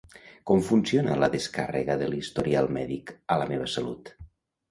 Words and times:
Com 0.51 0.61
funciona 0.67 1.17
la 1.23 1.27
descàrrega 1.35 1.97
de 2.01 2.07
l'historial 2.13 2.69
mèdic 2.79 3.13
a 3.35 3.37
La 3.43 3.49
meva 3.53 3.67
Salut? 3.77 4.11